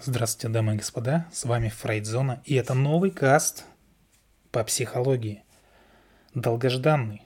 [0.00, 3.64] Здравствуйте, дамы и господа, с вами Фрейдзона, и это новый каст
[4.52, 5.42] по психологии,
[6.34, 7.22] долгожданный.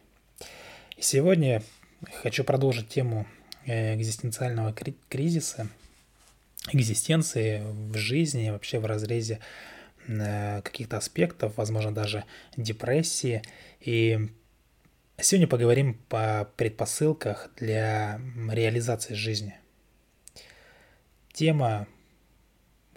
[0.96, 1.62] И сегодня
[2.22, 3.26] хочу продолжить тему
[3.66, 4.74] э, экзистенциального
[5.10, 5.68] кризиса,
[6.72, 9.40] экзистенции в жизни, вообще в разрезе
[10.08, 12.24] э, каких-то аспектов, возможно, даже
[12.56, 13.42] депрессии.
[13.80, 14.30] И
[15.20, 18.18] сегодня поговорим по предпосылках для
[18.50, 19.58] реализации жизни.
[21.34, 21.86] Тема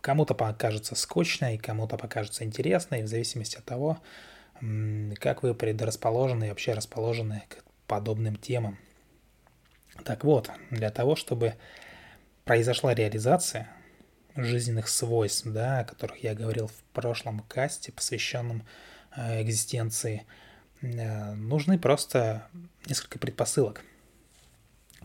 [0.05, 3.97] Кому-то покажется скучной, кому-то покажется интересной, в зависимости от того,
[5.19, 8.77] как вы предрасположены и вообще расположены к подобным темам.
[10.03, 11.55] Так вот, для того, чтобы
[12.43, 13.67] произошла реализация
[14.35, 18.63] жизненных свойств, да, о которых я говорил в прошлом касте, посвященном
[19.17, 20.27] э, экзистенции,
[20.83, 22.47] э, нужны просто
[22.85, 23.83] несколько предпосылок.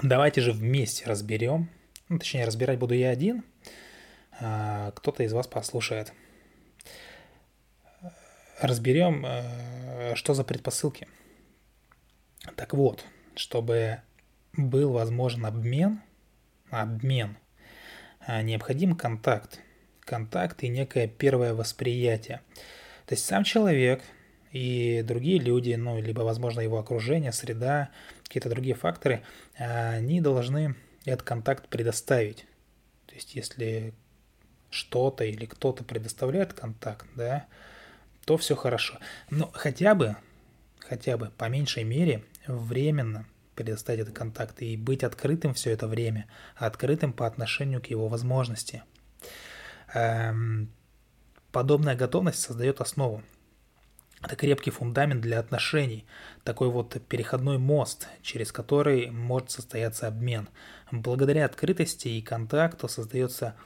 [0.03, 1.71] Давайте же вместе разберем,
[2.11, 3.45] ну, точнее, разбирать буду я один–
[4.41, 6.12] кто-то из вас послушает.
[8.61, 11.09] Разберем, э, что за предпосылки.
[12.56, 14.01] Так вот, чтобы
[14.53, 16.03] был возможен обмен,
[16.70, 17.39] обмен,
[18.20, 19.61] а, необходим контакт.
[20.01, 22.41] Контакт и некое первое восприятие.
[23.07, 24.03] То есть сам человек
[24.53, 27.91] и другие люди, ну, либо, возможно, его окружение, среда,
[28.25, 29.23] какие-то другие факторы,
[29.55, 32.47] они должны этот контакт предоставить.
[33.07, 33.95] То есть если
[34.71, 37.47] что-то или кто-то предоставляет контакт, да,
[38.25, 38.99] то все хорошо.
[39.29, 40.17] Но хотя бы,
[40.79, 46.27] хотя бы по меньшей мере временно предоставить этот контакт и быть открытым все это время,
[46.57, 48.83] открытым по отношению к его возможности.
[49.93, 50.73] Эм,
[51.53, 53.23] подобная готовность создает основу.
[54.23, 56.05] Это крепкий фундамент для отношений,
[56.45, 60.48] такой вот переходной мост, через который может состояться обмен.
[60.91, 63.57] Благодаря открытости и контакту создается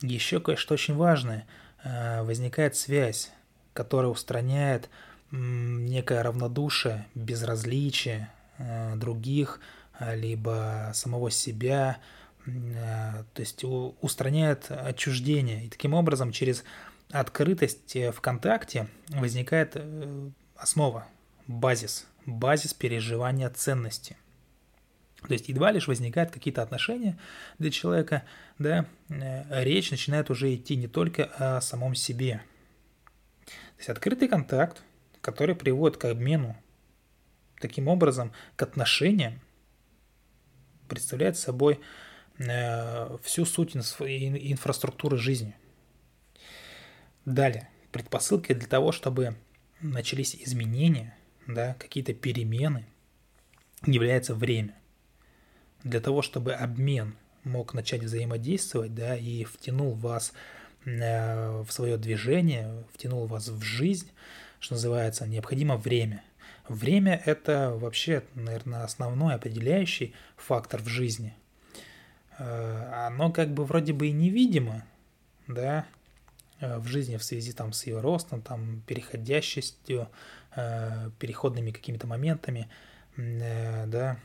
[0.00, 1.46] еще кое-что очень важное.
[1.84, 3.30] Э, возникает связь,
[3.72, 4.88] которая устраняет
[5.30, 9.60] некое равнодушие, безразличие э, других,
[9.98, 11.98] э, либо самого себя,
[12.46, 15.66] то есть устраняет отчуждение.
[15.66, 16.64] И таким образом через
[17.10, 19.76] открытость в контакте возникает
[20.56, 21.06] основа,
[21.46, 24.16] базис, базис переживания ценности–
[25.26, 27.18] то есть едва лишь возникают какие-то отношения
[27.58, 28.24] для человека,
[28.58, 32.40] да, э, речь начинает уже идти не только о самом себе.
[33.46, 34.82] То есть открытый контакт,
[35.20, 36.56] который приводит к обмену,
[37.60, 39.40] таким образом, к отношениям,
[40.88, 41.80] представляет собой
[42.38, 45.56] э, всю суть инфраструктуры жизни.
[47.24, 49.34] Далее, предпосылки для того, чтобы
[49.80, 51.16] начались изменения,
[51.48, 52.86] да, какие-то перемены,
[53.84, 54.76] является время–
[55.84, 60.32] для того, чтобы обмен мог начать взаимодействовать, да, и втянул вас
[60.84, 64.10] э, в свое движение, втянул вас в жизнь,
[64.60, 66.22] что называется, необходимо время.
[66.68, 71.34] Время– это вообще, наверное, основной определяющий фактор в жизни.
[72.38, 74.84] Э, оно как бы вроде бы и невидимо,
[75.46, 75.86] да,
[76.60, 80.08] э, в жизни в связи там с ее ростом, там, переходящестью,
[81.20, 82.68] переходными какими-то моментами,
[83.16, 84.18] да,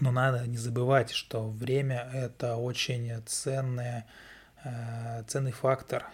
[0.00, 4.06] но надо не забывать, что время– это очень ценное,
[4.64, 6.06] э, ценный фактор.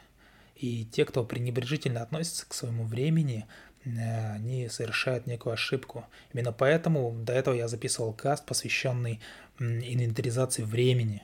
[0.56, 3.46] И те, кто пренебрежительно относится к своему времени,
[3.84, 6.04] э, они совершают некую ошибку.
[6.32, 9.20] Именно поэтому до этого я записывал каст, посвященный
[9.58, 11.22] инвентаризации времени.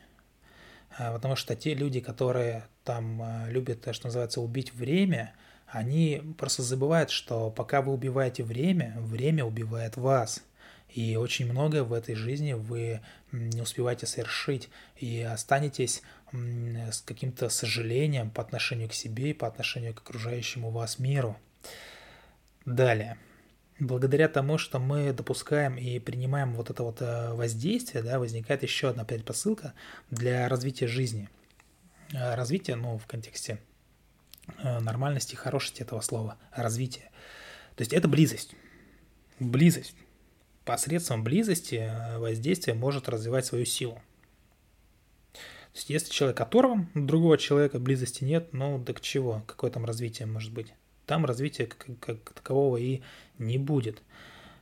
[0.98, 5.34] Э, потому что те люди, которые там любят, что называется, убить время,
[5.66, 10.42] они просто забывают, что пока вы убиваете время, время убивает вас–
[10.94, 13.00] и очень многое в этой жизни вы
[13.32, 19.92] не успеваете совершить и останетесь с каким-то сожалением по отношению к себе и по отношению
[19.92, 21.36] к окружающему вас миру.
[22.64, 23.18] Далее.
[23.80, 28.90] Благодаря тому, что мы допускаем и принимаем вот это вот э, воздействие, да, возникает еще
[28.90, 29.74] одна предпосылка
[30.10, 31.28] для развития жизни.
[32.12, 33.58] Э, развитие, ну, в контексте
[34.58, 37.10] э, нормальности, хорошести этого слова, развитие.
[37.74, 38.54] То есть это близость.
[39.40, 39.96] Близость
[40.64, 44.00] посредством близости э, воздействие может развивать свою силу.
[45.34, 49.42] То есть, если человек оторван, другого человека близости нет, ну, да к чего?
[49.46, 50.72] Какое там развитие может быть?
[51.06, 53.02] Там развития как, как такового и
[53.38, 54.02] не будет.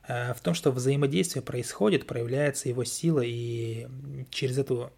[0.07, 3.87] Э, в том, что взаимодействие происходит, проявляется его сила, и
[4.29, 4.91] через эту,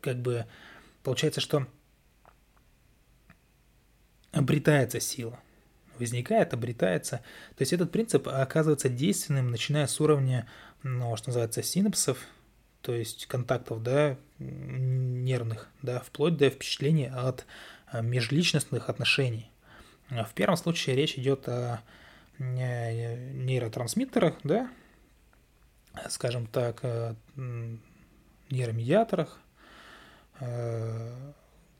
[0.00, 0.46] как бы,
[1.02, 1.66] получается, что
[4.32, 5.40] обретается сила
[5.98, 7.22] возникает, обретается.
[7.56, 10.46] То есть этот принцип оказывается действенным, начиная с уровня,
[10.82, 12.18] ну, что называется, синапсов,
[12.82, 17.46] то есть контактов, да, нервных, да, вплоть до впечатлений от
[17.92, 19.50] межличностных отношений.
[20.08, 21.80] В первом случае речь идет о
[22.38, 24.70] нейротрансмиттерах, да,
[26.08, 26.82] скажем так,
[28.50, 29.40] нейромедиаторах,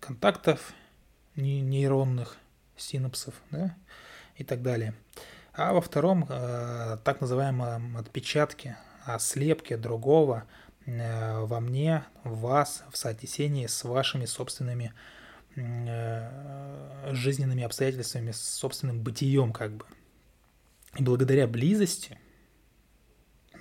[0.00, 0.72] контактов
[1.36, 2.38] нейронных,
[2.76, 3.74] синапсов, да,
[4.36, 4.94] и так далее.
[5.52, 8.76] А во втором так называемом отпечатке,
[9.06, 10.44] о слепке другого
[10.84, 14.92] э, во мне, в вас, в соотнесении с вашими собственными
[15.54, 19.86] э, жизненными обстоятельствами, с собственным бытием как бы.
[20.96, 22.18] И благодаря близости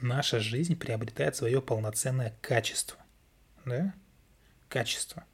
[0.02, 2.98] наша жизнь приобретает свое полноценное качество.
[3.66, 3.94] Да?
[4.68, 5.26] Качество.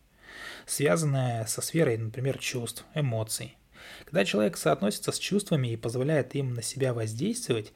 [0.65, 3.57] Связанное со сферой, например, чувств, эмоций.
[4.05, 7.73] Когда человек соотносится с чувствами и позволяет им на себя воздействовать,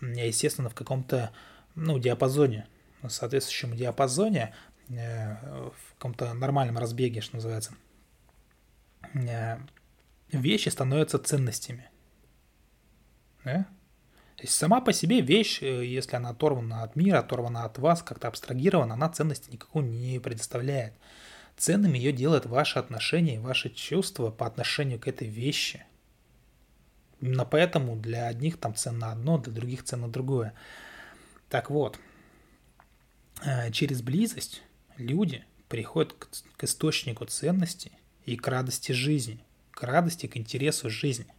[0.00, 1.32] естественно, в каком-то
[1.74, 2.66] ну, диапазоне,
[3.08, 4.54] соответствующем диапазоне,
[4.88, 7.74] э, в каком-то нормальном разбеге, что называется,
[9.14, 9.58] э,
[10.32, 11.90] вещи становятся ценностями.
[13.44, 13.66] Да?
[14.36, 18.02] То есть сама по себе вещь, э, если она оторвана от мира, оторвана от вас,
[18.02, 20.94] как-то абстрагирована, она ценности никакой не предоставляет.
[21.58, 25.84] Ценным ее делает ваше отношение, ваши чувства по отношению к этой вещи.
[27.20, 30.54] Именно поэтому для одних там ценно одно, для других ценно другое.
[31.50, 31.98] Так вот,
[33.44, 34.62] э, через близость
[34.96, 36.14] люди приходят
[36.56, 37.90] к источнику ценности
[38.24, 39.40] и к радости жизни,
[39.72, 41.34] к радости, к интересу жизни.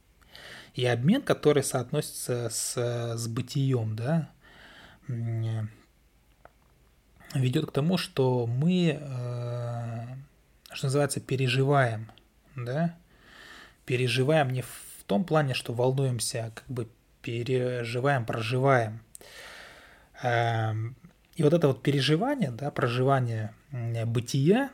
[0.73, 4.29] И обмен, который соотносится с, с бытием, да,
[7.33, 10.05] ведет к тому, что мы, э,
[10.73, 12.11] что называется, переживаем,
[12.55, 12.95] да,
[13.85, 16.87] переживаем не в том плане, что волнуемся, а как бы
[17.21, 19.01] переживаем, проживаем–
[20.21, 20.95] Эм,
[21.35, 24.69] и вот это вот переживание, да, проживание бытия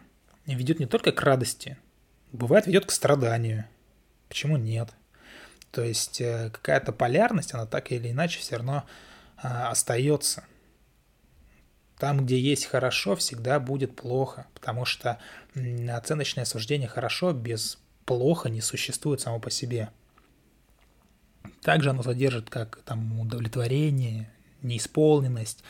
[0.46, 1.78] ведет не только к радости,
[2.32, 3.66] бывает ведет к страданию.
[4.28, 4.90] Почему нет?
[5.72, 8.86] То есть э, какая-то полярность, она так или иначе все равно
[9.38, 10.46] а, остается.
[11.98, 15.18] Там, где есть хорошо, всегда будет плохо, потому что
[15.90, 19.90] оценочное суждение хорошо без плохо не существует само по себе.
[21.62, 24.30] Также оно содержит как там удовлетворение,
[24.62, 25.64] неисполненность,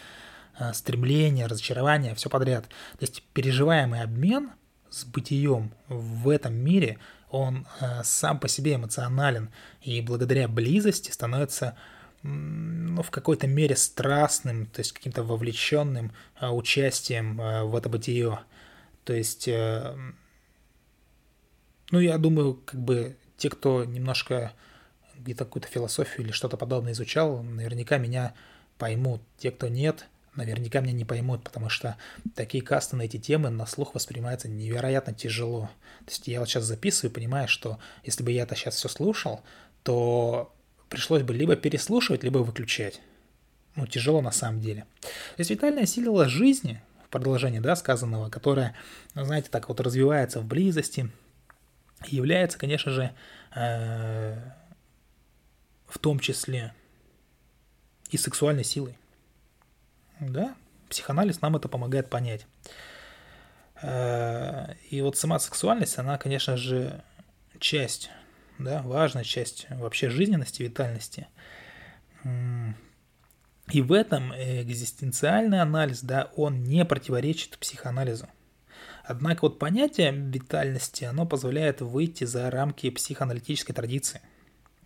[0.59, 2.65] э, стремление, разочарование, все подряд.
[2.65, 4.51] То есть переживаемый обмен
[4.89, 6.97] с бытием в этом мире,
[7.29, 9.49] он э, сам по себе эмоционален
[9.81, 11.77] и благодаря близости становится
[12.25, 18.39] ну, в какой-то мере страстным, то есть каким-то вовлеченным э, участием в это бытие.
[19.03, 20.13] То есть, ну,
[21.99, 24.53] я думаю, как бы те, кто немножко
[25.19, 28.33] где-то какую-то философию или что-то подобное изучал, наверняка меня
[28.77, 29.21] поймут.
[29.37, 31.97] Те, кто нет, наверняка меня не поймут, потому что
[32.35, 35.69] такие касты на эти темы на слух воспринимаются невероятно тяжело.
[36.05, 39.41] То есть я вот сейчас записываю, понимаю, что если бы я это сейчас все слушал,
[39.83, 40.54] то
[40.95, 43.01] пришлось бы либо переслушивать, либо выключать.
[43.75, 44.85] Ну, тяжело на самом деле.
[45.01, 48.73] То есть витальная сила жизни, в продолжении, да, сказанного, которая,
[49.13, 51.11] ну, знаете, так вот развивается в близости,
[52.07, 53.13] является, конечно же,
[53.53, 54.37] э,
[55.85, 56.73] в том числе
[58.09, 58.97] и сексуальной силой.
[60.21, 60.55] Да,
[60.89, 62.47] психоанализ нам это помогает понять.
[63.81, 67.03] Э, и вот сама сексуальность, она, конечно же,
[67.59, 68.09] часть,
[68.57, 71.27] да, важная часть вообще жизненности, витальности.
[73.71, 78.27] И в этом экзистенциальный анализ, да, он не противоречит психоанализу.
[79.03, 84.21] Однако вот понятие витальности, оно позволяет выйти за рамки психоаналитической традиции–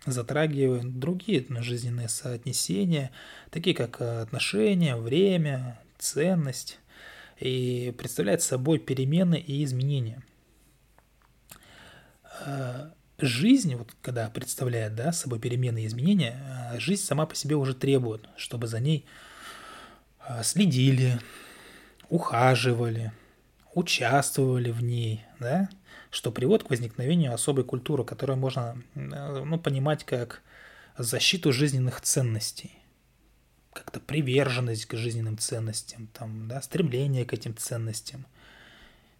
[0.06, 3.10] затрагивают другие жизненные соотнесения,
[3.50, 6.78] такие как э, отношения, время, ценность,
[7.38, 10.22] и представляет собой перемены и изменения.
[13.20, 17.74] Жизнь, вот когда представляет да, собой перемены и изменения, э, жизнь сама по себе уже
[17.74, 19.06] требует, чтобы за ней
[20.42, 21.18] следили,
[22.08, 23.12] ухаживали,
[23.74, 25.68] участвовали в ней, да,
[26.10, 30.42] что приводит к возникновению особой культуры, которую можно ну, понимать как
[30.98, 32.72] защиту жизненных ценностей,
[33.72, 38.26] как-то приверженность к жизненным ценностям, там, да, стремление к этим ценностям,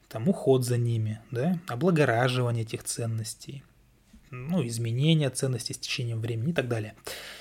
[0.09, 3.63] там, уход за ними, да, облагораживание этих ценностей,
[4.31, 6.95] ну, изменение ценностей с течением времени и так далее.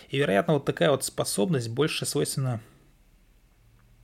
[0.10, 2.62] И, вероятно, вот такая вот способность больше свойственна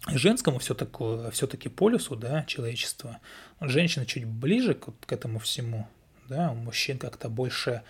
[0.07, 3.19] женскому все-таки, все-таки полюсу, да, человечества.
[3.59, 5.87] Женщина чуть ближе к, к этому всему,
[6.29, 7.81] да, у мужчин как-то больше,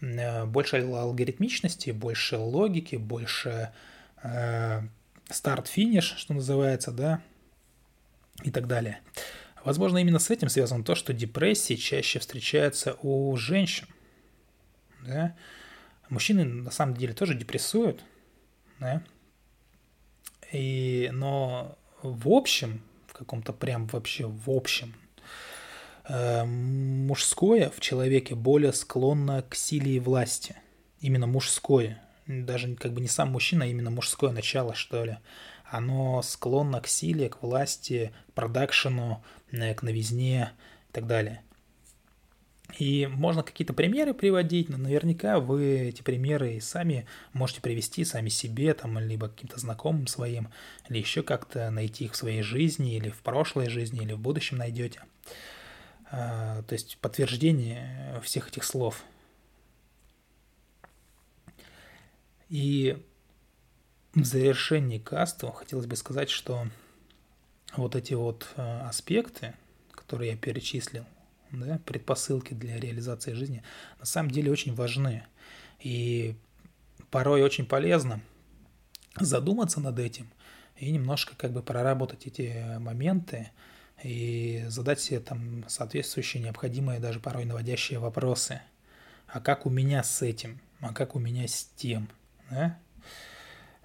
[0.00, 3.72] э, больше алгоритмичности, больше логики, больше
[4.22, 4.82] э,
[5.30, 7.22] старт-финиш, что называется, да,
[8.42, 8.98] и так далее.
[9.64, 13.86] Возможно, именно с этим связано то, что депрессии чаще встречаются у женщин.
[15.02, 15.34] Да?
[16.08, 18.02] Мужчины на самом деле тоже депрессуют,
[18.78, 19.02] да?
[20.52, 24.94] И, но в общем, в каком-то прям вообще в общем,
[26.08, 30.56] э, мужское в человеке более склонно к силе и власти.
[31.00, 32.02] Именно мужское.
[32.26, 35.18] Даже как бы не сам мужчина, а именно мужское начало, что ли.
[35.64, 40.52] Оно склонно к силе, к власти, к продакшену, э, к новизне
[40.90, 41.42] и так далее.
[42.78, 48.28] И можно какие-то примеры приводить, но наверняка вы эти примеры и сами можете привести сами
[48.28, 50.48] себе, там, либо каким-то знакомым своим,
[50.88, 54.56] или еще как-то найти их в своей жизни, или в прошлой жизни, или в будущем
[54.56, 55.02] найдете.
[56.10, 59.02] А, то есть подтверждение всех этих слов.
[62.48, 63.02] И
[64.14, 66.66] в завершении каста хотелось бы сказать, что
[67.76, 69.54] вот эти вот а, аспекты,
[69.90, 71.06] которые я перечислил,
[71.52, 73.62] да, предпосылки для реализации жизни,
[73.98, 75.24] на самом деле очень важны.
[75.80, 76.36] И
[77.10, 78.20] порой очень полезно
[79.16, 80.30] задуматься над этим
[80.76, 83.50] и немножко как бы проработать эти моменты
[84.02, 88.60] и задать себе там соответствующие необходимые, даже порой наводящие вопросы.
[89.28, 90.60] А как у меня с этим?
[90.80, 92.08] А как у меня с тем?
[92.50, 92.78] Да?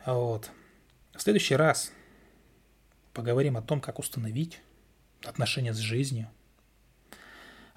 [0.05, 0.49] Вот.
[1.13, 1.91] В следующий раз
[3.13, 4.61] поговорим о том, как установить
[5.23, 6.29] отношения с жизнью,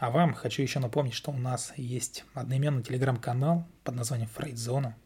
[0.00, 4.96] а вам хочу еще напомнить, что у нас есть одноименный телеграм-канал под названием Фрейдзона,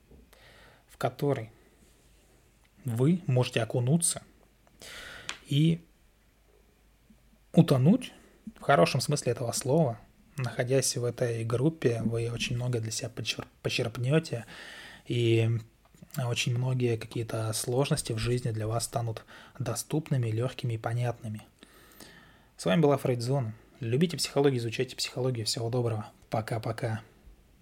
[0.86, 1.50] в который
[2.84, 4.22] вы можете окунуться
[5.46, 5.84] и
[7.52, 8.12] утонуть,
[8.56, 9.98] в хорошем смысле этого слова,
[10.36, 13.10] находясь в этой группе, вы очень много для себя
[13.62, 14.46] почерпнете,
[15.06, 15.58] и
[16.24, 19.24] очень многие какие-то сложности в жизни для вас станут
[19.58, 21.42] доступными, легкими и понятными.
[22.56, 23.54] С вами была Фрейдзона.
[23.80, 25.46] Любите психологию, изучайте психологию.
[25.46, 26.06] Всего доброго.
[26.30, 27.02] Пока-пока.